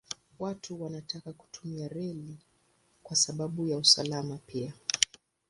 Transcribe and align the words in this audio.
Watu 0.39 0.81
wanataka 0.83 1.33
kutumia 1.33 1.87
reli 1.87 2.37
kwa 3.03 3.15
sababu 3.15 3.67
ya 3.67 3.77
usalama 3.77 4.37
pia. 4.37 4.73